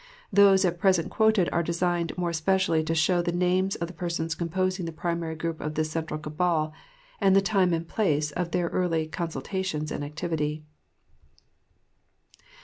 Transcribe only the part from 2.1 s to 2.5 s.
more